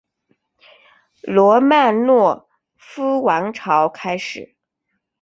[1.21, 4.55] 罗曼诺夫王朝开始。